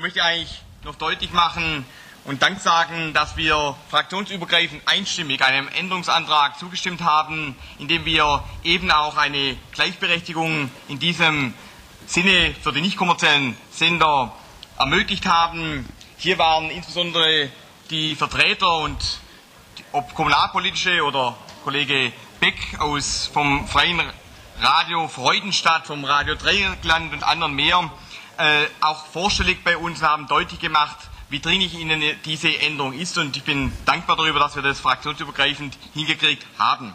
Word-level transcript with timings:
und 0.00 0.04
möchte 0.04 0.24
eigentlich 0.24 0.62
noch 0.82 0.94
deutlich 0.94 1.30
machen 1.34 1.84
und 2.24 2.40
Dank 2.40 2.58
sagen, 2.58 3.12
dass 3.12 3.36
wir 3.36 3.76
fraktionsübergreifend 3.90 4.80
einstimmig 4.86 5.44
einem 5.44 5.68
Änderungsantrag 5.68 6.58
zugestimmt 6.58 7.02
haben, 7.02 7.54
in 7.78 7.86
dem 7.86 8.06
wir 8.06 8.42
eben 8.64 8.90
auch 8.90 9.18
eine 9.18 9.58
Gleichberechtigung 9.72 10.70
in 10.88 10.98
diesem 10.98 11.52
Sinne 12.06 12.54
für 12.62 12.72
die 12.72 12.80
nicht 12.80 12.96
kommerziellen 12.96 13.58
Sender 13.70 14.32
ermöglicht 14.78 15.26
haben. 15.26 15.86
Hier 16.16 16.38
waren 16.38 16.70
insbesondere 16.70 17.50
die 17.90 18.16
Vertreter 18.16 18.78
und 18.78 19.20
ob 19.92 20.14
kommunalpolitische 20.14 21.04
oder 21.04 21.36
Kollege 21.62 22.10
Beck 22.40 22.78
aus 22.78 23.26
vom 23.30 23.68
Freien 23.68 24.00
Radio 24.62 25.08
Freudenstadt, 25.08 25.86
vom 25.86 26.06
Radio 26.06 26.36
Dreieckland 26.36 27.12
und 27.12 27.22
anderen 27.22 27.52
mehr 27.52 27.90
äh, 28.40 28.66
auch 28.80 29.06
vorstellig 29.06 29.62
bei 29.62 29.76
uns 29.76 30.02
haben 30.02 30.26
deutlich 30.26 30.60
gemacht, 30.60 30.96
wie 31.28 31.40
dringlich 31.40 31.78
Ihnen 31.78 32.02
diese 32.24 32.58
Änderung 32.60 32.92
ist. 32.92 33.18
Und 33.18 33.36
ich 33.36 33.44
bin 33.44 33.72
dankbar 33.84 34.16
darüber, 34.16 34.40
dass 34.40 34.56
wir 34.56 34.62
das 34.62 34.80
fraktionsübergreifend 34.80 35.76
hingekriegt 35.94 36.44
haben. 36.58 36.94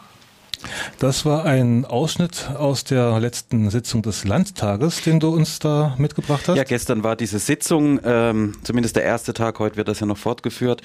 Das 1.00 1.26
war 1.26 1.46
ein 1.46 1.86
Ausschnitt 1.86 2.50
aus 2.58 2.84
der 2.84 3.20
letzten 3.20 3.70
Sitzung 3.70 4.02
des 4.02 4.26
Landtages, 4.26 5.02
den 5.02 5.20
du 5.20 5.30
uns 5.30 5.60
da 5.60 5.96
mitgebracht 5.98 6.48
hast. 6.48 6.58
Ja, 6.58 6.64
gestern 6.64 7.04
war 7.04 7.16
diese 7.16 7.40
Sitzung, 7.40 8.00
ähm, 8.04 8.54
zumindest 8.64 8.96
der 8.96 9.04
erste 9.04 9.34
Tag, 9.34 9.60
heute 9.60 9.76
wird 9.78 9.88
das 9.88 10.00
ja 10.00 10.06
noch 10.06 10.18
fortgeführt, 10.18 10.82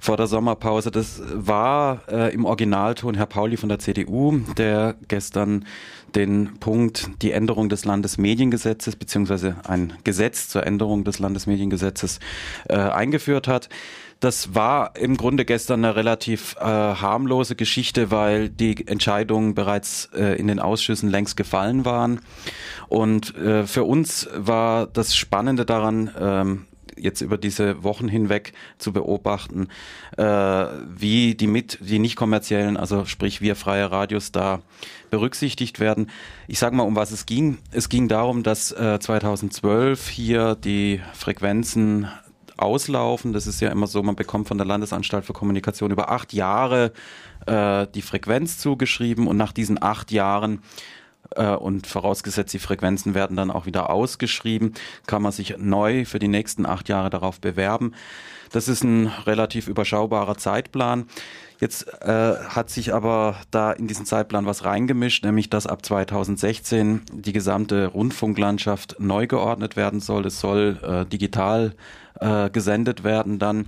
vor 0.00 0.16
der 0.16 0.26
Sommerpause. 0.26 0.90
Das 0.90 1.20
war 1.32 2.02
äh, 2.08 2.32
im 2.32 2.44
Originalton 2.44 3.14
Herr 3.14 3.26
Pauli 3.26 3.56
von 3.56 3.68
der 3.68 3.78
CDU, 3.78 4.38
der 4.56 4.94
gestern 5.08 5.64
den 6.14 6.58
Punkt 6.60 7.10
die 7.22 7.32
Änderung 7.32 7.68
des 7.68 7.84
Landesmediengesetzes 7.84 8.96
beziehungsweise 8.96 9.56
ein 9.66 9.92
Gesetz 10.04 10.48
zur 10.48 10.66
Änderung 10.66 11.04
des 11.04 11.18
Landesmediengesetzes 11.18 12.20
äh, 12.68 12.76
eingeführt 12.76 13.48
hat. 13.48 13.68
Das 14.20 14.54
war 14.54 14.96
im 14.96 15.16
Grunde 15.16 15.44
gestern 15.44 15.84
eine 15.84 15.96
relativ 15.96 16.56
äh, 16.58 16.64
harmlose 16.64 17.56
Geschichte, 17.56 18.10
weil 18.10 18.48
die 18.48 18.86
Entscheidungen 18.86 19.54
bereits 19.54 20.08
äh, 20.14 20.38
in 20.38 20.46
den 20.46 20.60
Ausschüssen 20.60 21.10
längst 21.10 21.36
gefallen 21.36 21.84
waren. 21.84 22.20
Und 22.88 23.36
äh, 23.36 23.66
für 23.66 23.84
uns 23.84 24.28
war 24.34 24.86
das 24.86 25.14
Spannende 25.14 25.66
daran, 25.66 26.10
ähm, 26.18 26.66
jetzt 26.96 27.20
über 27.20 27.38
diese 27.38 27.82
Wochen 27.82 28.08
hinweg 28.08 28.52
zu 28.78 28.92
beobachten, 28.92 29.68
äh, 30.16 30.24
wie 30.24 31.34
die 31.34 31.46
mit 31.46 31.78
die 31.80 31.98
nicht 31.98 32.16
kommerziellen, 32.16 32.76
also 32.76 33.04
sprich 33.04 33.40
wir 33.40 33.56
freie 33.56 33.90
Radios 33.90 34.32
da 34.32 34.60
berücksichtigt 35.10 35.80
werden. 35.80 36.10
Ich 36.48 36.58
sage 36.58 36.76
mal, 36.76 36.84
um 36.84 36.96
was 36.96 37.10
es 37.10 37.26
ging. 37.26 37.58
Es 37.70 37.88
ging 37.88 38.08
darum, 38.08 38.42
dass 38.42 38.72
äh, 38.72 38.98
2012 38.98 40.08
hier 40.08 40.54
die 40.54 41.00
Frequenzen 41.12 42.08
auslaufen. 42.56 43.32
Das 43.32 43.46
ist 43.46 43.60
ja 43.60 43.70
immer 43.70 43.86
so, 43.86 44.02
man 44.02 44.16
bekommt 44.16 44.48
von 44.48 44.58
der 44.58 44.66
Landesanstalt 44.66 45.24
für 45.24 45.32
Kommunikation 45.32 45.90
über 45.90 46.10
acht 46.10 46.32
Jahre 46.32 46.92
äh, 47.46 47.86
die 47.94 48.02
Frequenz 48.02 48.58
zugeschrieben 48.58 49.26
und 49.26 49.36
nach 49.36 49.52
diesen 49.52 49.82
acht 49.82 50.12
Jahren 50.12 50.62
und 51.36 51.86
vorausgesetzt 51.86 52.52
die 52.54 52.58
Frequenzen 52.58 53.14
werden 53.14 53.36
dann 53.36 53.50
auch 53.50 53.66
wieder 53.66 53.90
ausgeschrieben, 53.90 54.74
kann 55.06 55.22
man 55.22 55.32
sich 55.32 55.56
neu 55.58 56.04
für 56.04 56.18
die 56.18 56.28
nächsten 56.28 56.66
acht 56.66 56.88
Jahre 56.88 57.10
darauf 57.10 57.40
bewerben. 57.40 57.92
Das 58.52 58.68
ist 58.68 58.84
ein 58.84 59.08
relativ 59.26 59.66
überschaubarer 59.66 60.36
Zeitplan. 60.36 61.06
Jetzt 61.60 61.88
äh, 62.02 62.36
hat 62.36 62.70
sich 62.70 62.92
aber 62.92 63.36
da 63.50 63.72
in 63.72 63.86
diesen 63.86 64.06
Zeitplan 64.06 64.46
was 64.46 64.64
reingemischt, 64.64 65.24
nämlich 65.24 65.50
dass 65.50 65.66
ab 65.66 65.84
2016 65.84 67.02
die 67.12 67.32
gesamte 67.32 67.86
Rundfunklandschaft 67.86 68.96
neu 68.98 69.26
geordnet 69.26 69.76
werden 69.76 70.00
soll. 70.00 70.26
Es 70.26 70.40
soll 70.40 70.78
äh, 70.82 71.06
digital 71.06 71.74
äh, 72.20 72.50
gesendet 72.50 73.02
werden 73.02 73.38
dann. 73.38 73.66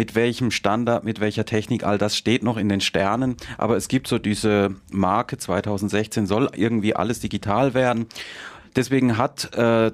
Mit 0.00 0.14
welchem 0.14 0.50
Standard, 0.50 1.04
mit 1.04 1.20
welcher 1.20 1.44
Technik, 1.44 1.84
all 1.84 1.98
das 1.98 2.16
steht 2.16 2.42
noch 2.42 2.56
in 2.56 2.70
den 2.70 2.80
Sternen. 2.80 3.36
Aber 3.58 3.76
es 3.76 3.86
gibt 3.86 4.08
so 4.08 4.16
diese 4.16 4.74
Marke 4.90 5.36
2016 5.36 6.24
soll 6.24 6.48
irgendwie 6.56 6.96
alles 6.96 7.20
digital 7.20 7.74
werden. 7.74 8.06
Deswegen 8.76 9.18
hat 9.18 9.54
äh, 9.54 9.90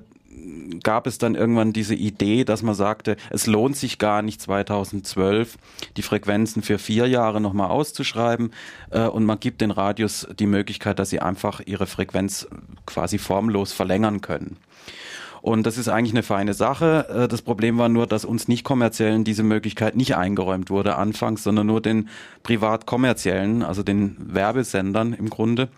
gab 0.84 1.08
es 1.08 1.18
dann 1.18 1.34
irgendwann 1.34 1.72
diese 1.72 1.96
Idee, 1.96 2.44
dass 2.44 2.62
man 2.62 2.76
sagte, 2.76 3.16
es 3.30 3.48
lohnt 3.48 3.76
sich 3.76 3.98
gar 3.98 4.22
nicht 4.22 4.40
2012 4.40 5.58
die 5.96 6.02
Frequenzen 6.02 6.62
für 6.62 6.78
vier 6.78 7.08
Jahre 7.08 7.40
nochmal 7.40 7.70
auszuschreiben 7.70 8.52
äh, 8.90 9.08
und 9.08 9.24
man 9.24 9.40
gibt 9.40 9.60
den 9.60 9.72
Radios 9.72 10.28
die 10.38 10.46
Möglichkeit, 10.46 11.00
dass 11.00 11.10
sie 11.10 11.18
einfach 11.18 11.60
ihre 11.66 11.88
Frequenz 11.88 12.46
quasi 12.86 13.18
formlos 13.18 13.72
verlängern 13.72 14.20
können. 14.20 14.56
Und 15.46 15.64
das 15.64 15.78
ist 15.78 15.86
eigentlich 15.86 16.12
eine 16.12 16.24
feine 16.24 16.54
Sache. 16.54 17.06
Äh, 17.08 17.28
das 17.28 17.40
Problem 17.40 17.78
war 17.78 17.88
nur, 17.88 18.08
dass 18.08 18.24
uns 18.24 18.48
nicht 18.48 18.64
kommerziellen 18.64 19.22
diese 19.22 19.44
Möglichkeit 19.44 19.94
nicht 19.94 20.16
eingeräumt 20.16 20.70
wurde 20.70 20.96
anfangs, 20.96 21.44
sondern 21.44 21.68
nur 21.68 21.80
den 21.80 22.08
privat 22.42 22.84
kommerziellen, 22.84 23.62
also 23.62 23.84
den 23.84 24.16
Werbesendern 24.18 25.12
im 25.12 25.30
Grunde. 25.30 25.68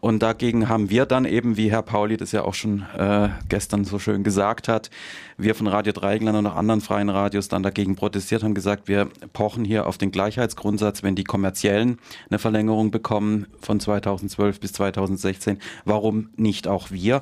Und 0.00 0.22
dagegen 0.22 0.70
haben 0.70 0.88
wir 0.88 1.04
dann 1.04 1.26
eben, 1.26 1.58
wie 1.58 1.70
Herr 1.70 1.82
Pauli 1.82 2.16
das 2.16 2.32
ja 2.32 2.44
auch 2.44 2.54
schon 2.54 2.86
äh, 2.96 3.28
gestern 3.50 3.84
so 3.84 3.98
schön 3.98 4.24
gesagt 4.24 4.66
hat, 4.66 4.88
wir 5.36 5.54
von 5.54 5.66
Radio 5.66 5.92
Dreieckland 5.92 6.38
und 6.38 6.46
auch 6.46 6.56
anderen 6.56 6.80
freien 6.80 7.10
Radios 7.10 7.48
dann 7.48 7.62
dagegen 7.62 7.96
protestiert 7.96 8.42
haben, 8.42 8.54
gesagt, 8.54 8.88
wir 8.88 9.10
pochen 9.34 9.66
hier 9.66 9.86
auf 9.86 9.98
den 9.98 10.10
Gleichheitsgrundsatz, 10.10 11.02
wenn 11.02 11.16
die 11.16 11.24
kommerziellen 11.24 11.98
eine 12.30 12.38
Verlängerung 12.38 12.90
bekommen 12.90 13.46
von 13.60 13.78
2012 13.78 14.58
bis 14.58 14.72
2016, 14.72 15.58
warum 15.84 16.30
nicht 16.36 16.66
auch 16.66 16.90
wir? 16.90 17.20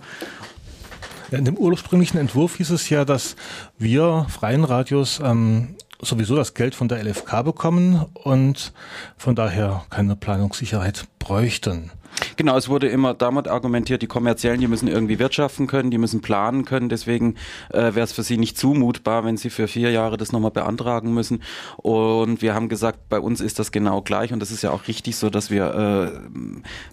In 1.31 1.45
dem 1.45 1.57
ursprünglichen 1.57 2.19
Entwurf 2.19 2.57
hieß 2.57 2.71
es 2.71 2.89
ja, 2.91 3.05
dass 3.05 3.37
wir 3.79 4.27
freien 4.29 4.65
Radios 4.65 5.21
ähm, 5.23 5.77
sowieso 6.01 6.35
das 6.35 6.55
Geld 6.55 6.75
von 6.75 6.89
der 6.89 7.03
LFK 7.05 7.43
bekommen 7.43 8.07
und 8.15 8.73
von 9.17 9.35
daher 9.35 9.85
keine 9.91 10.17
Planungssicherheit 10.17 11.07
bräuchten. 11.19 11.93
Genau, 12.41 12.57
es 12.57 12.71
wurde 12.71 12.89
immer 12.89 13.13
damit 13.13 13.49
argumentiert, 13.49 14.01
die 14.01 14.07
Kommerziellen, 14.07 14.63
die 14.63 14.67
müssen 14.67 14.89
irgendwie 14.89 15.19
wirtschaften 15.19 15.67
können, 15.67 15.91
die 15.91 15.99
müssen 15.99 16.23
planen 16.23 16.65
können. 16.65 16.89
Deswegen 16.89 17.35
äh, 17.69 17.95
wäre 17.95 18.01
es 18.01 18.13
für 18.13 18.23
sie 18.23 18.39
nicht 18.39 18.57
zumutbar, 18.57 19.27
wenn 19.27 19.37
sie 19.37 19.51
für 19.51 19.69
vier 19.69 19.91
Jahre 19.91 20.17
das 20.17 20.33
nochmal 20.33 20.51
beantragen 20.51 21.13
müssen. 21.13 21.43
Und 21.77 22.41
wir 22.41 22.55
haben 22.55 22.71
gesagt, 22.71 23.11
bei 23.11 23.21
uns 23.21 23.43
ist 23.43 23.59
das 23.59 23.73
genau 23.73 24.01
gleich. 24.01 24.33
Und 24.33 24.41
das 24.41 24.53
ist 24.53 24.63
ja 24.63 24.71
auch 24.71 24.89
richtig 24.89 25.17
so, 25.17 25.29
dass 25.29 25.51
wir 25.51 26.15
äh, 26.15 26.39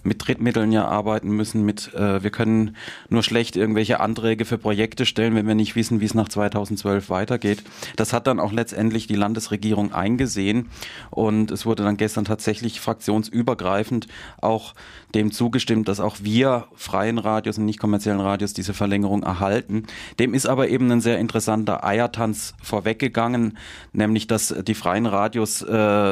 mit 0.02 0.26
Drittmitteln 0.26 0.70
ja 0.70 0.86
arbeiten 0.86 1.30
müssen. 1.30 1.64
Mit, 1.64 1.94
äh, 1.94 2.22
wir 2.22 2.28
können 2.28 2.76
nur 3.08 3.22
schlecht 3.22 3.56
irgendwelche 3.56 4.00
Anträge 4.00 4.44
für 4.44 4.58
Projekte 4.58 5.06
stellen, 5.06 5.34
wenn 5.34 5.46
wir 5.46 5.54
nicht 5.54 5.76
wissen, 5.76 6.02
wie 6.02 6.04
es 6.04 6.12
nach 6.12 6.28
2012 6.28 7.08
weitergeht. 7.08 7.62
Das 7.96 8.12
hat 8.12 8.26
dann 8.26 8.38
auch 8.38 8.52
letztendlich 8.52 9.06
die 9.06 9.16
Landesregierung 9.16 9.94
eingesehen. 9.94 10.68
Und 11.08 11.50
es 11.50 11.64
wurde 11.64 11.84
dann 11.84 11.96
gestern 11.96 12.26
tatsächlich 12.26 12.82
fraktionsübergreifend 12.82 14.08
auch 14.42 14.74
dem 15.14 15.32
zugestimmt, 15.38 15.88
dass 15.88 16.00
auch 16.00 16.16
wir 16.20 16.66
freien 16.74 17.18
Radios 17.18 17.56
und 17.56 17.64
nicht 17.64 17.78
kommerziellen 17.78 18.20
Radios 18.20 18.52
diese 18.52 18.74
Verlängerung 18.74 19.22
erhalten. 19.22 19.84
Dem 20.18 20.34
ist 20.34 20.46
aber 20.46 20.68
eben 20.68 20.90
ein 20.90 21.00
sehr 21.00 21.18
interessanter 21.18 21.84
Eiertanz 21.84 22.54
vorweggegangen, 22.60 23.56
nämlich 23.92 24.26
dass 24.26 24.54
die 24.66 24.74
freien 24.74 25.06
Radios 25.06 25.62
äh, 25.62 25.68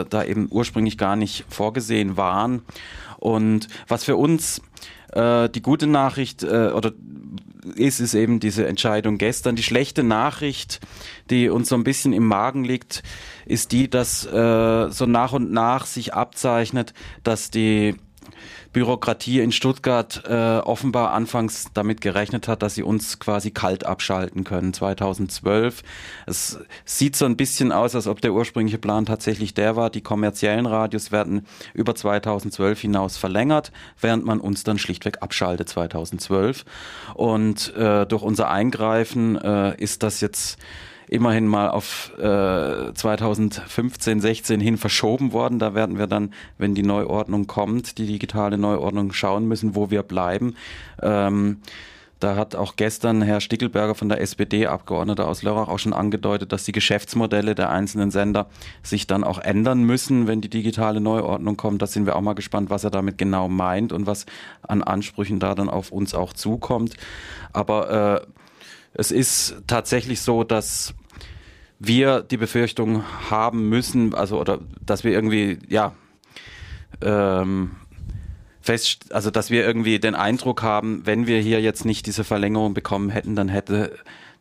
da 0.09 0.25
eben 0.25 0.47
ursprünglich 0.50 0.97
gar 0.97 1.16
nicht 1.16 1.44
vorgesehen 1.48 2.16
waren. 2.16 2.62
Und 3.19 3.66
was 3.88 4.04
für 4.04 4.16
uns 4.16 4.62
äh, 5.12 5.48
die 5.48 5.62
gute 5.62 5.88
Nachricht 5.88 6.44
äh, 6.44 6.69
oder 6.69 6.92
ist 7.75 7.98
es 7.98 8.15
eben 8.15 8.38
diese 8.38 8.65
Entscheidung 8.69 9.19
gestern. 9.19 9.56
Die 9.56 9.65
schlechte 9.65 10.04
Nachricht, 10.04 10.81
die 11.31 11.48
uns 11.48 11.69
so 11.69 11.75
ein 11.75 11.82
bisschen 11.82 12.12
im 12.12 12.25
Magen 12.25 12.62
liegt, 12.62 13.03
ist 13.44 13.72
die, 13.72 13.91
dass 13.91 14.25
äh, 14.25 14.88
so 14.91 15.06
nach 15.06 15.32
und 15.32 15.50
nach 15.50 15.84
sich 15.86 16.15
abzeichnet, 16.15 16.94
dass 17.25 17.50
die 17.50 17.97
Bürokratie 18.76 19.41
in 19.41 19.53
Stuttgart 19.53 20.22
äh, 20.28 20.59
offenbar 20.59 21.14
anfangs 21.14 21.69
damit 21.72 22.03
gerechnet 22.03 22.47
hat, 22.47 22.60
dass 22.60 22.75
sie 22.75 22.82
uns 22.82 23.19
quasi 23.19 23.50
kalt 23.50 23.87
abschalten 23.87 24.44
können 24.44 24.75
2012. 24.75 25.82
Es 26.26 26.59
sieht 26.84 27.16
so 27.16 27.24
ein 27.24 27.39
bisschen 27.39 27.72
aus, 27.72 27.95
als 27.95 28.06
ob 28.06 28.21
der 28.21 28.34
ursprüngliche 28.34 28.77
Plan 28.77 29.06
tatsächlich 29.06 29.54
der 29.54 29.77
war. 29.77 29.89
Die 29.89 30.03
kommerziellen 30.03 30.66
Radios 30.66 31.10
werden 31.10 31.47
über 31.72 31.95
2012 31.95 32.78
hinaus 32.78 33.16
verlängert, 33.16 33.72
während 33.98 34.27
man 34.27 34.41
uns 34.41 34.62
dann 34.62 34.78
schlichtweg 34.78 35.22
abschaltet 35.22 35.71
2012. 35.71 36.66
Und 37.15 37.74
äh, 37.77 38.04
durch 38.04 38.22
unser 38.22 38.51
Eingreifen 38.51 39.41
äh, 39.41 39.74
ist 39.83 40.03
das 40.03 40.21
jetzt 40.21 40.59
immerhin 41.08 41.47
mal 41.47 41.70
auf 41.70 42.12
äh, 42.18 42.92
2015, 42.92 44.20
16 44.20 44.60
hin 44.60 44.76
verschoben 44.76 45.32
worden. 45.32 45.58
Da 45.58 45.74
werden 45.74 45.98
wir 45.98 46.06
dann, 46.06 46.32
wenn 46.58 46.74
die 46.74 46.82
Neuordnung 46.82 47.47
kommt, 47.47 47.98
die 47.98 48.06
digitale 48.06 48.58
Neuordnung 48.58 49.12
schauen 49.12 49.47
müssen, 49.47 49.74
wo 49.74 49.91
wir 49.91 50.03
bleiben. 50.03 50.56
Ähm, 51.03 51.58
da 52.18 52.34
hat 52.34 52.54
auch 52.54 52.76
gestern 52.76 53.20
Herr 53.20 53.42
Stickelberger 53.42 53.94
von 53.94 54.08
der 54.08 54.22
SPD, 54.22 54.66
Abgeordneter 54.66 55.28
aus 55.28 55.42
Lörrach, 55.42 55.68
auch 55.68 55.78
schon 55.78 55.92
angedeutet, 55.92 56.50
dass 56.50 56.64
die 56.64 56.72
Geschäftsmodelle 56.72 57.54
der 57.54 57.68
einzelnen 57.68 58.10
Sender 58.10 58.47
sich 58.82 59.06
dann 59.06 59.22
auch 59.22 59.38
ändern 59.38 59.82
müssen, 59.82 60.26
wenn 60.26 60.41
die 60.41 60.48
digitale 60.48 61.03
Neuordnung 61.03 61.58
kommt. 61.58 61.82
Da 61.82 61.86
sind 61.86 62.06
wir 62.06 62.16
auch 62.16 62.22
mal 62.22 62.32
gespannt, 62.32 62.70
was 62.70 62.84
er 62.84 62.91
damit 62.91 63.18
genau 63.18 63.48
meint 63.48 63.92
und 63.92 64.06
was 64.06 64.24
an 64.62 64.82
Ansprüchen 64.82 65.41
da 65.41 65.54
dann 65.54 65.68
auf 65.68 65.92
uns 65.92 66.14
auch 66.14 66.32
zukommt. 66.32 66.97
Aber 67.53 68.22
äh, 68.22 68.26
es 68.98 69.10
ist 69.10 69.57
tatsächlich 69.66 70.21
so, 70.21 70.45
dass 70.45 70.95
wir 71.78 72.22
die 72.22 72.39
Befürchtung 72.39 73.04
haben 73.31 73.69
müssen, 73.69 74.15
also 74.15 74.41
oder 74.41 74.60
dass 74.84 75.04
wir 75.04 75.13
irgendwie, 75.13 75.59
ja, 75.69 75.95
ähm, 77.03 77.72
fest, 78.63 79.13
also 79.15 79.31
dass 79.31 79.51
wir 79.51 79.65
irgendwie 79.65 79.98
den 79.98 80.15
Eindruck 80.15 80.63
haben, 80.63 81.03
wenn 81.04 81.27
wir 81.27 81.41
hier 81.41 81.60
jetzt 81.60 81.84
nicht 81.84 82.07
diese 82.07 82.25
Verlängerung 82.25 82.75
bekommen 82.75 83.10
hätten, 83.10 83.37
dann 83.37 83.48
hätte 83.48 83.97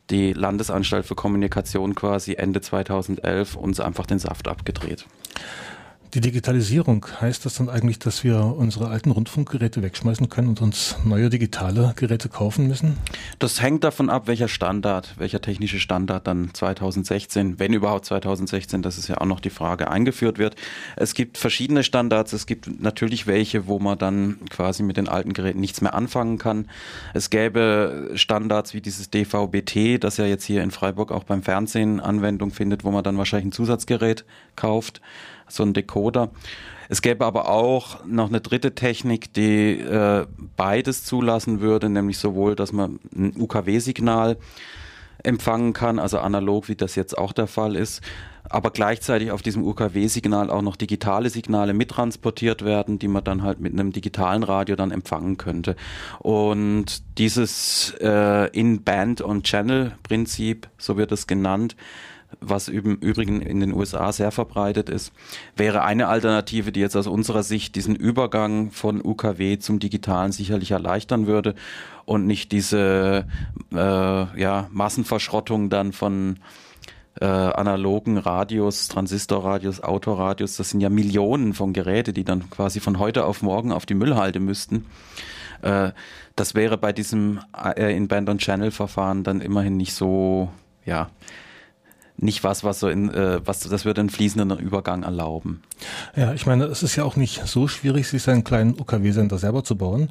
die 0.09 0.33
Landesanstalt 0.33 1.05
für 1.05 1.15
Kommunikation 1.15 1.93
quasi 1.93 2.35
Ende 2.35 2.61
2011 2.61 3.55
uns 3.55 3.79
einfach 3.79 4.05
den 4.05 4.19
Saft 4.19 4.47
abgedreht. 4.47 5.05
Die 6.15 6.21
Digitalisierung, 6.21 7.05
heißt 7.19 7.45
das 7.45 7.55
dann 7.55 7.67
eigentlich, 7.67 7.99
dass 7.99 8.23
wir 8.23 8.37
unsere 8.37 8.87
alten 8.87 9.11
Rundfunkgeräte 9.11 9.83
wegschmeißen 9.83 10.29
können 10.29 10.47
und 10.47 10.61
uns 10.61 10.95
neue 11.03 11.29
digitale 11.29 11.91
Geräte 11.97 12.29
kaufen 12.29 12.69
müssen? 12.69 12.95
Das 13.37 13.61
hängt 13.61 13.83
davon 13.83 14.09
ab, 14.09 14.25
welcher 14.27 14.47
Standard, 14.47 15.15
welcher 15.17 15.41
technische 15.41 15.77
Standard 15.77 16.25
dann 16.25 16.53
2016, 16.53 17.59
wenn 17.59 17.73
überhaupt 17.73 18.05
2016, 18.05 18.81
das 18.81 18.97
ist 18.97 19.09
ja 19.09 19.17
auch 19.17 19.25
noch 19.25 19.41
die 19.41 19.49
Frage, 19.49 19.91
eingeführt 19.91 20.37
wird. 20.37 20.55
Es 20.95 21.15
gibt 21.15 21.37
verschiedene 21.37 21.83
Standards. 21.83 22.31
Es 22.31 22.45
gibt 22.45 22.81
natürlich 22.81 23.27
welche, 23.27 23.67
wo 23.67 23.79
man 23.79 23.97
dann 23.97 24.39
quasi 24.49 24.83
mit 24.83 24.95
den 24.95 25.09
alten 25.09 25.33
Geräten 25.33 25.59
nichts 25.59 25.81
mehr 25.81 25.95
anfangen 25.95 26.37
kann. 26.37 26.69
Es 27.13 27.29
gäbe 27.29 28.11
Standards 28.15 28.73
wie 28.73 28.79
dieses 28.79 29.09
DVB-T, 29.09 29.97
das 29.97 30.15
ja 30.15 30.25
jetzt 30.25 30.45
hier 30.45 30.63
in 30.63 30.71
Freiburg 30.71 31.11
auch 31.11 31.25
beim 31.25 31.43
Fernsehen 31.43 31.99
Anwendung 31.99 32.51
findet, 32.51 32.85
wo 32.85 32.91
man 32.91 33.03
dann 33.03 33.17
wahrscheinlich 33.17 33.47
ein 33.47 33.51
Zusatzgerät 33.51 34.23
kauft 34.55 35.01
so 35.47 35.63
ein 35.63 35.73
Decoder. 35.73 36.29
Es 36.87 37.01
gäbe 37.01 37.25
aber 37.25 37.49
auch 37.49 38.05
noch 38.05 38.29
eine 38.29 38.41
dritte 38.41 38.75
Technik, 38.75 39.33
die 39.33 39.79
äh, 39.79 40.25
beides 40.55 41.03
zulassen 41.03 41.59
würde, 41.59 41.89
nämlich 41.89 42.17
sowohl, 42.19 42.55
dass 42.55 42.71
man 42.71 42.99
ein 43.15 43.33
UKW-Signal 43.37 44.37
empfangen 45.23 45.73
kann, 45.73 45.97
also 45.97 46.19
analog, 46.19 46.69
wie 46.69 46.75
das 46.75 46.95
jetzt 46.95 47.17
auch 47.17 47.33
der 47.33 47.47
Fall 47.47 47.75
ist, 47.75 48.01
aber 48.47 48.69
gleichzeitig 48.69 49.31
auf 49.31 49.41
diesem 49.41 49.63
UKW-Signal 49.63 50.51
auch 50.51 50.61
noch 50.61 50.75
digitale 50.75 51.29
Signale 51.29 51.73
mittransportiert 51.73 52.63
werden, 52.63 52.99
die 52.99 53.07
man 53.07 53.23
dann 53.23 53.41
halt 53.41 53.59
mit 53.59 53.73
einem 53.73 53.91
digitalen 53.91 54.43
Radio 54.43 54.75
dann 54.75 54.91
empfangen 54.91 55.37
könnte. 55.37 55.75
Und 56.19 57.17
dieses 57.17 57.95
äh, 58.01 58.49
In-Band- 58.51 59.21
und 59.21 59.43
Channel-Prinzip, 59.45 60.69
so 60.77 60.97
wird 60.97 61.11
es 61.11 61.25
genannt, 61.25 61.75
was 62.41 62.67
im 62.67 62.95
Übrigen 62.95 63.41
in 63.41 63.59
den 63.59 63.73
USA 63.73 64.11
sehr 64.11 64.31
verbreitet 64.31 64.89
ist, 64.89 65.11
wäre 65.55 65.83
eine 65.83 66.07
Alternative, 66.07 66.71
die 66.71 66.79
jetzt 66.79 66.95
aus 66.95 67.07
unserer 67.07 67.43
Sicht 67.43 67.75
diesen 67.75 67.95
Übergang 67.95 68.71
von 68.71 69.03
UKW 69.03 69.57
zum 69.59 69.79
Digitalen 69.79 70.31
sicherlich 70.31 70.71
erleichtern 70.71 71.27
würde 71.27 71.55
und 72.05 72.25
nicht 72.25 72.51
diese 72.51 73.25
äh, 73.71 73.77
ja, 73.77 74.67
Massenverschrottung 74.71 75.69
dann 75.69 75.93
von 75.93 76.37
äh, 77.19 77.25
analogen 77.25 78.17
Radios, 78.17 78.87
Transistorradios, 78.87 79.81
Autoradios, 79.81 80.57
das 80.57 80.69
sind 80.69 80.81
ja 80.81 80.89
Millionen 80.89 81.53
von 81.53 81.73
Geräte, 81.73 82.13
die 82.13 82.23
dann 82.23 82.49
quasi 82.49 82.79
von 82.79 82.99
heute 82.99 83.25
auf 83.25 83.41
morgen 83.41 83.71
auf 83.71 83.85
die 83.85 83.93
Müllhalde 83.93 84.39
müssten. 84.39 84.85
Äh, 85.61 85.91
das 86.35 86.55
wäre 86.55 86.77
bei 86.77 86.91
diesem 86.91 87.39
äh, 87.55 87.95
In-Band-on-Channel-Verfahren 87.95 89.23
dann 89.23 89.41
immerhin 89.41 89.77
nicht 89.77 89.93
so, 89.93 90.49
ja, 90.85 91.09
nicht 92.17 92.43
was, 92.43 92.63
was 92.63 92.79
so 92.79 92.87
in, 92.87 93.09
äh, 93.13 93.39
was, 93.45 93.59
das 93.59 93.85
würde 93.85 94.01
einen 94.01 94.09
fließenden 94.09 94.57
Übergang 94.59 95.03
erlauben. 95.03 95.61
Ja, 96.15 96.33
ich 96.33 96.45
meine, 96.45 96.65
es 96.65 96.83
ist 96.83 96.95
ja 96.95 97.03
auch 97.03 97.15
nicht 97.15 97.45
so 97.45 97.67
schwierig, 97.67 98.07
sich 98.07 98.23
seinen 98.23 98.43
kleinen 98.43 98.79
UKW-Sender 98.79 99.37
selber 99.37 99.63
zu 99.63 99.75
bauen. 99.75 100.09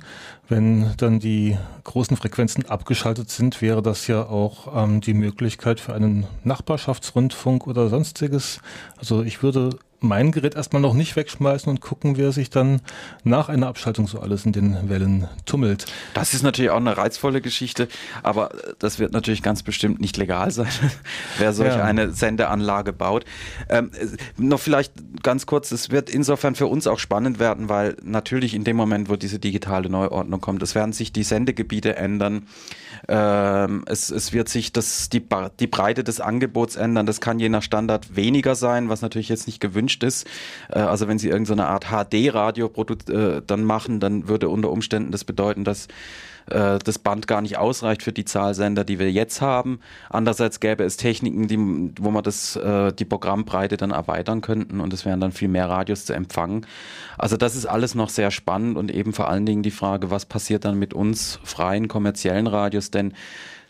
Wenn 0.48 0.90
dann 0.98 1.18
die 1.18 1.56
großen 1.84 2.16
Frequenzen 2.16 2.66
abgeschaltet 2.66 3.30
sind, 3.30 3.62
wäre 3.62 3.82
das 3.82 4.06
ja 4.06 4.26
auch 4.26 4.84
ähm, 4.84 5.00
die 5.00 5.14
Möglichkeit 5.14 5.80
für 5.80 5.94
einen 5.94 6.26
Nachbarschaftsrundfunk 6.44 7.66
oder 7.66 7.88
sonstiges. 7.88 8.60
Also 8.98 9.22
ich 9.22 9.42
würde 9.42 9.78
mein 10.04 10.32
Gerät 10.32 10.54
erstmal 10.54 10.82
noch 10.82 10.94
nicht 10.94 11.16
wegschmeißen 11.16 11.68
und 11.68 11.80
gucken, 11.80 12.16
wer 12.16 12.32
sich 12.32 12.50
dann 12.50 12.80
nach 13.24 13.48
einer 13.48 13.66
Abschaltung 13.66 14.06
so 14.06 14.20
alles 14.20 14.44
in 14.46 14.52
den 14.52 14.88
Wellen 14.88 15.28
tummelt. 15.46 15.86
Das 16.14 16.34
ist 16.34 16.42
natürlich 16.42 16.70
auch 16.70 16.76
eine 16.76 16.96
reizvolle 16.96 17.40
Geschichte, 17.40 17.88
aber 18.22 18.50
das 18.78 18.98
wird 18.98 19.12
natürlich 19.12 19.42
ganz 19.42 19.62
bestimmt 19.62 20.00
nicht 20.00 20.16
legal 20.16 20.50
sein, 20.50 20.68
wer 21.38 21.52
solch 21.52 21.74
ja. 21.74 21.84
eine 21.84 22.12
Sendeanlage 22.12 22.92
baut. 22.92 23.24
Ähm, 23.68 23.90
noch 24.36 24.60
vielleicht 24.60 24.92
ganz 25.22 25.46
kurz, 25.46 25.72
es 25.72 25.90
wird 25.90 26.10
insofern 26.10 26.54
für 26.54 26.66
uns 26.66 26.86
auch 26.86 26.98
spannend 26.98 27.38
werden, 27.38 27.68
weil 27.68 27.96
natürlich 28.02 28.54
in 28.54 28.64
dem 28.64 28.76
Moment, 28.76 29.08
wo 29.08 29.16
diese 29.16 29.38
digitale 29.38 29.88
Neuordnung 29.88 30.40
kommt, 30.40 30.62
es 30.62 30.74
werden 30.74 30.92
sich 30.92 31.12
die 31.12 31.22
Sendegebiete 31.22 31.96
ändern. 31.96 32.46
Ähm, 33.08 33.84
es, 33.86 34.10
es 34.10 34.32
wird 34.32 34.48
sich 34.48 34.72
das, 34.72 35.08
die, 35.08 35.22
die 35.60 35.66
Breite 35.66 36.04
des 36.04 36.20
Angebots 36.20 36.76
ändern. 36.76 37.06
Das 37.06 37.20
kann 37.20 37.38
je 37.38 37.48
nach 37.48 37.62
Standard 37.62 38.16
weniger 38.16 38.54
sein, 38.54 38.88
was 38.88 39.02
natürlich 39.02 39.28
jetzt 39.28 39.46
nicht 39.46 39.60
gewünscht 39.60 39.94
ist. 40.02 40.26
Äh, 40.70 40.81
also 40.81 41.08
wenn 41.08 41.19
Sie 41.19 41.29
irgendeine 41.29 41.67
Art 41.67 41.87
HD-Radio 41.91 42.70
äh, 43.08 43.43
dann 43.46 43.64
machen, 43.64 44.00
dann 44.00 44.29
würde 44.29 44.49
unter 44.49 44.70
Umständen 44.70 45.12
das 45.12 45.25
bedeuten, 45.25 45.64
dass 45.64 45.88
äh, 46.46 46.79
das 46.79 46.99
Band 46.99 47.26
gar 47.26 47.41
nicht 47.41 47.56
ausreicht 47.56 48.02
für 48.02 48.12
die 48.12 48.25
Zahl 48.25 48.55
Sender, 48.55 48.85
die 48.85 48.99
wir 48.99 49.11
jetzt 49.11 49.41
haben. 49.41 49.81
Andererseits 50.11 50.61
gäbe 50.61 50.85
es 50.85 50.96
Techniken, 50.96 51.49
die, 51.49 51.58
wo 52.02 52.11
man 52.11 52.23
das, 52.23 52.56
äh, 52.56 52.93
die 52.93 53.05
Programmbreite 53.05 53.76
dann 53.76 53.91
erweitern 53.91 54.41
könnten 54.41 54.81
und 54.81 54.93
es 54.93 55.05
wären 55.05 55.20
dann 55.20 55.32
viel 55.32 55.49
mehr 55.49 55.69
Radios 55.69 56.05
zu 56.05 56.12
empfangen. 56.12 56.67
Also 57.17 57.37
das 57.37 57.56
ist 57.56 57.67
alles 57.67 57.94
noch 57.94 58.08
sehr 58.08 58.31
spannend 58.31 58.76
und 58.76 58.90
eben 58.90 59.12
vor 59.12 59.29
allen 59.29 59.47
Dingen 59.47 59.62
die 59.62 59.70
Frage, 59.70 60.11
was 60.11 60.26
passiert 60.26 60.64
dann 60.64 60.79
mit 60.79 60.93
uns 60.93 61.38
freien 61.44 61.88
kommerziellen 61.88 62.47
Radios, 62.47 62.90
denn 62.90 63.14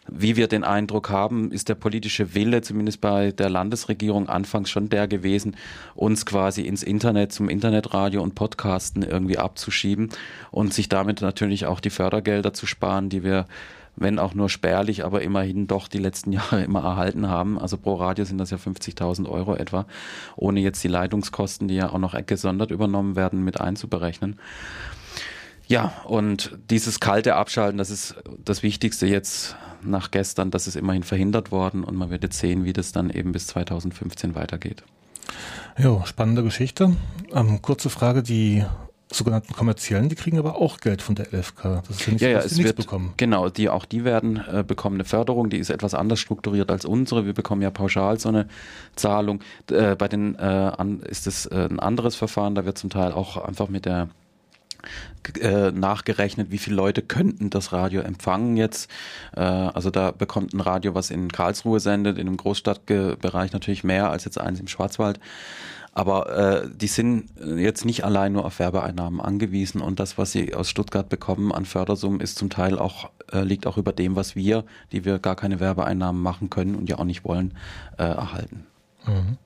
wie 0.06 0.36
wir 0.36 0.48
den 0.48 0.64
Eindruck 0.64 1.10
haben, 1.10 1.50
ist 1.50 1.68
der 1.68 1.74
politische 1.74 2.34
Wille, 2.34 2.62
zumindest 2.62 3.00
bei 3.00 3.32
der 3.32 3.48
Landesregierung, 3.48 4.28
anfangs 4.28 4.70
schon 4.70 4.88
der 4.88 5.08
gewesen, 5.08 5.56
uns 5.94 6.26
quasi 6.26 6.62
ins 6.62 6.82
Internet, 6.82 7.32
zum 7.32 7.48
Internetradio 7.48 8.22
und 8.22 8.34
Podcasten 8.34 9.02
irgendwie 9.02 9.38
abzuschieben 9.38 10.10
und 10.50 10.74
sich 10.74 10.88
damit 10.88 11.20
natürlich 11.20 11.66
auch 11.66 11.80
die 11.80 11.90
Fördergelder 11.90 12.52
zu 12.52 12.66
sparen, 12.66 13.08
die 13.08 13.24
wir 13.24 13.46
wenn 13.96 14.18
auch 14.18 14.34
nur 14.34 14.48
spärlich, 14.48 15.04
aber 15.04 15.22
immerhin 15.22 15.66
doch 15.66 15.88
die 15.88 15.98
letzten 15.98 16.32
Jahre 16.32 16.62
immer 16.64 16.82
erhalten 16.82 17.28
haben. 17.28 17.58
Also 17.58 17.76
pro 17.76 17.94
Radio 17.94 18.24
sind 18.24 18.38
das 18.38 18.50
ja 18.50 18.56
50.000 18.56 19.28
Euro 19.28 19.54
etwa, 19.54 19.86
ohne 20.36 20.60
jetzt 20.60 20.82
die 20.82 20.88
Leitungskosten, 20.88 21.68
die 21.68 21.76
ja 21.76 21.90
auch 21.90 21.98
noch 21.98 22.14
gesondert 22.26 22.70
übernommen 22.70 23.16
werden, 23.16 23.44
mit 23.44 23.60
einzuberechnen. 23.60 24.38
Ja, 25.66 25.94
und 26.04 26.58
dieses 26.68 27.00
kalte 27.00 27.36
Abschalten, 27.36 27.78
das 27.78 27.90
ist 27.90 28.16
das 28.44 28.62
Wichtigste 28.62 29.06
jetzt 29.06 29.56
nach 29.84 30.10
gestern, 30.10 30.50
das 30.50 30.66
ist 30.66 30.76
immerhin 30.76 31.02
verhindert 31.02 31.52
worden 31.52 31.84
und 31.84 31.96
man 31.96 32.10
wird 32.10 32.22
jetzt 32.22 32.38
sehen, 32.38 32.64
wie 32.64 32.72
das 32.72 32.92
dann 32.92 33.10
eben 33.10 33.32
bis 33.32 33.46
2015 33.48 34.34
weitergeht. 34.34 34.82
Ja, 35.78 36.04
spannende 36.06 36.42
Geschichte. 36.42 36.96
Ähm, 37.32 37.60
kurze 37.62 37.90
Frage, 37.90 38.22
die 38.22 38.64
sogenannten 39.14 39.52
kommerziellen, 39.54 40.08
die 40.08 40.14
kriegen 40.14 40.38
aber 40.38 40.56
auch 40.56 40.78
Geld 40.78 41.02
von 41.02 41.14
der 41.14 41.32
LFK. 41.32 41.82
Das 41.86 42.00
ist 42.00 42.06
ja 42.06 42.12
nicht 42.12 42.22
ja, 42.22 42.28
ja, 42.28 42.46
die 42.46 42.64
wird, 42.64 42.76
bekommen. 42.76 43.14
Genau, 43.16 43.48
die, 43.48 43.68
auch 43.68 43.84
die 43.84 44.04
werden 44.04 44.42
äh, 44.50 44.64
bekommen 44.66 44.96
eine 44.96 45.04
Förderung, 45.04 45.50
die 45.50 45.58
ist 45.58 45.70
etwas 45.70 45.94
anders 45.94 46.18
strukturiert 46.18 46.70
als 46.70 46.84
unsere. 46.84 47.26
Wir 47.26 47.34
bekommen 47.34 47.62
ja 47.62 47.70
pauschal 47.70 48.18
so 48.18 48.28
eine 48.28 48.48
Zahlung. 48.96 49.40
Äh, 49.70 49.94
bei 49.96 50.08
den 50.08 50.34
äh, 50.36 50.40
an, 50.42 51.00
ist 51.00 51.26
es 51.26 51.46
äh, 51.46 51.68
ein 51.70 51.80
anderes 51.80 52.16
Verfahren, 52.16 52.54
da 52.54 52.64
wird 52.64 52.78
zum 52.78 52.90
Teil 52.90 53.12
auch 53.12 53.36
einfach 53.36 53.68
mit 53.68 53.86
der 53.86 54.08
äh, 55.40 55.70
nachgerechnet, 55.70 56.50
wie 56.50 56.58
viele 56.58 56.76
Leute 56.76 57.02
könnten 57.02 57.50
das 57.50 57.72
Radio 57.72 58.02
empfangen 58.02 58.56
jetzt. 58.56 58.90
Äh, 59.36 59.40
also 59.40 59.90
da 59.90 60.10
bekommt 60.10 60.52
ein 60.54 60.60
Radio, 60.60 60.94
was 60.94 61.10
in 61.10 61.30
Karlsruhe 61.30 61.80
sendet, 61.80 62.18
in 62.18 62.26
einem 62.26 62.36
Großstadtbereich 62.36 63.52
natürlich 63.52 63.84
mehr 63.84 64.10
als 64.10 64.24
jetzt 64.24 64.38
eins 64.38 64.60
im 64.60 64.68
Schwarzwald. 64.68 65.20
Aber 65.96 66.64
äh, 66.64 66.68
die 66.74 66.88
sind 66.88 67.30
jetzt 67.56 67.84
nicht 67.84 68.04
allein 68.04 68.32
nur 68.32 68.44
auf 68.44 68.58
Werbeeinnahmen 68.58 69.20
angewiesen 69.20 69.80
und 69.80 70.00
das, 70.00 70.18
was 70.18 70.32
sie 70.32 70.52
aus 70.52 70.68
Stuttgart 70.68 71.08
bekommen 71.08 71.52
an 71.52 71.64
Fördersummen, 71.64 72.20
ist 72.20 72.36
zum 72.36 72.50
Teil 72.50 72.80
auch, 72.80 73.10
äh, 73.32 73.42
liegt 73.42 73.64
auch 73.68 73.78
über 73.78 73.92
dem, 73.92 74.16
was 74.16 74.34
wir, 74.34 74.64
die 74.90 75.04
wir 75.04 75.20
gar 75.20 75.36
keine 75.36 75.60
Werbeeinnahmen 75.60 76.20
machen 76.20 76.50
können 76.50 76.74
und 76.74 76.88
ja 76.88 76.98
auch 76.98 77.04
nicht 77.04 77.24
wollen, 77.24 77.54
äh, 77.96 78.02
erhalten. 78.02 78.66
Mhm. 79.06 79.38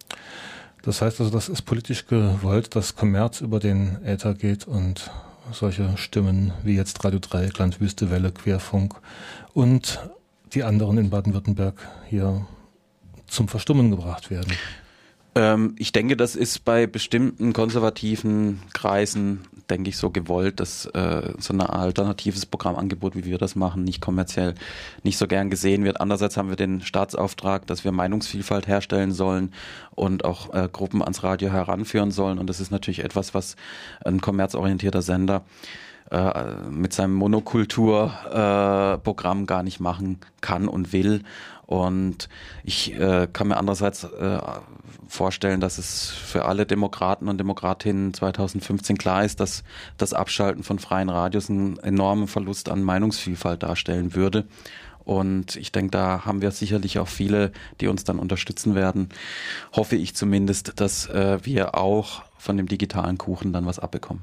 Das 0.83 1.03
heißt 1.03 1.21
also, 1.21 1.31
das 1.31 1.51
ist 1.51 1.63
politisch 1.63 2.07
gewollt, 2.07 2.75
dass 2.75 2.97
Kommerz 2.97 3.43
über 3.43 3.61
den 3.61 4.03
Äther 4.03 4.33
geht 4.33 4.67
und 4.67 5.11
solche 5.53 5.97
Stimmen 5.97 6.53
wie 6.63 6.77
jetzt 6.77 7.05
Radio 7.05 7.19
Dreieckland, 7.19 7.81
Wüste 7.81 8.11
Welle, 8.11 8.33
Querfunk 8.33 8.95
und 9.55 10.01
die 10.55 10.65
anderen 10.65 10.99
in 10.99 11.11
Baden-Württemberg 11.11 11.89
hier 12.09 12.47
zum 13.27 13.49
Verstummen 13.49 13.91
gebracht 13.91 14.31
werden. 14.31 14.53
Ähm, 15.39 15.77
ich 15.79 15.93
denke, 15.93 16.17
das 16.17 16.35
ist 16.35 16.65
bei 16.65 16.89
bestimmten 16.89 17.53
konservativen 17.53 18.61
Kreisen, 18.75 19.43
denke 19.71 19.89
ich, 19.91 19.97
so 19.97 20.11
gewollt, 20.11 20.59
dass 20.59 20.87
äh, 20.87 21.33
so 21.39 21.55
ein 21.55 21.61
alternatives 21.61 22.45
Programmangebot, 22.45 23.15
wie 23.15 23.25
wir 23.25 23.39
das 23.39 23.55
machen, 23.55 23.85
nicht 23.85 24.01
kommerziell 24.01 24.57
nicht 25.05 25.17
so 25.17 25.29
gern 25.29 25.49
gesehen 25.49 25.85
wird. 25.85 26.01
Andererseits 26.01 26.37
haben 26.37 26.49
wir 26.49 26.57
den 26.57 26.81
Staatsauftrag, 26.81 27.69
dass 27.69 27.85
wir 27.85 27.93
Meinungsvielfalt 27.93 28.67
herstellen 28.67 29.13
sollen 29.13 29.53
und 29.95 30.25
auch 30.25 30.53
äh, 30.53 30.69
Gruppen 30.73 31.03
ans 31.03 31.23
Radio 31.23 31.51
heranführen 31.51 32.11
sollen. 32.11 32.41
Und 32.41 32.49
das 32.49 32.59
ist 32.59 32.73
natürlich 32.73 33.05
etwas, 33.05 33.33
was 33.33 33.55
ein 34.05 34.21
kommerzorientierter 34.21 35.03
Sender 35.03 35.45
äh, 36.11 36.55
mit 36.71 36.93
seinem 36.93 37.15
Monokulturprogramm 37.15 39.43
äh, 39.43 39.47
gar 39.47 39.63
nicht 39.63 39.81
machen 39.81 40.19
kann 40.41 40.69
und 40.69 40.93
will. 40.93 41.23
Und 41.67 42.29
ich 42.65 42.99
äh, 42.99 43.29
kann 43.31 43.49
mir 43.49 43.59
andererseits 43.59 44.05
äh, 44.05 44.39
vorstellen, 45.07 45.61
dass 45.61 45.77
es 45.77 46.09
für 46.09 46.47
alle 46.47 46.65
Demokraten 46.65 47.29
und 47.29 47.37
Demokratinnen 47.37 48.15
2015 48.15 48.97
klar 48.97 49.23
ist, 49.23 49.41
dass 49.41 49.65
das 49.99 50.15
Abschalten 50.15 50.63
von 50.63 50.79
freien 50.79 51.11
Radios 51.11 51.51
einen 51.51 51.77
enormen 51.79 52.27
Verlust 52.27 52.71
an 52.71 52.83
Meinungsvielfalt 52.83 53.63
darstellen 53.63 54.15
würde. 54.15 54.47
Und 55.05 55.57
ich 55.57 55.73
denke, 55.73 55.91
da 55.91 56.25
haben 56.25 56.41
wir 56.43 56.53
sicherlich 56.53 56.99
auch 56.99 57.09
viele, 57.09 57.53
die 57.81 57.89
uns 57.89 58.05
dann 58.05 58.19
unterstützen 58.19 58.75
werden. 58.75 59.11
Hoffe 59.75 59.97
ich 59.97 60.15
zumindest, 60.15 60.81
dass 60.81 61.07
äh, 61.09 61.39
wir 61.43 61.75
auch 61.75 62.23
von 62.39 62.57
dem 62.57 62.67
digitalen 62.67 63.19
Kuchen 63.19 63.53
dann 63.53 63.67
was 63.67 63.79
abbekommen. 63.79 64.23